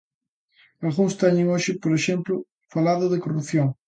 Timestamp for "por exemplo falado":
1.83-3.05